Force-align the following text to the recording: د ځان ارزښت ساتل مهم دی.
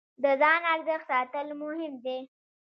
د 0.23 0.25
ځان 0.41 0.61
ارزښت 0.73 1.05
ساتل 1.11 1.47
مهم 1.61 1.93
دی. 2.05 2.19